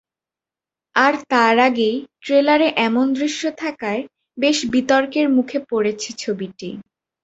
আর 0.95 1.13
তার 1.29 1.55
আগেই 1.67 1.95
ট্রেলারে 2.21 2.67
এমন 2.87 3.05
দৃশ্য 3.13 3.41
থাকায় 3.61 4.01
বেশ 4.37 4.57
বিতর্কের 4.73 5.27
মুখে 5.29 5.59
পড়েছে 5.69 6.09
ছবিটি। 6.17 6.69